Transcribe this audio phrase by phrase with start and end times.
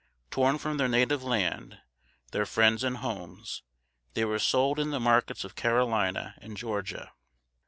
[0.31, 1.77] Torn from their native land,
[2.31, 3.61] their friends and homes,
[4.15, 7.13] they were sold in the markets of Carolina and Georgia.